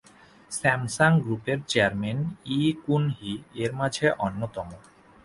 [0.51, 2.19] Samsung গ্রুপের chairman
[2.57, 3.31] Lee Kun hee
[3.55, 4.69] এর মাঝে অন্যতম।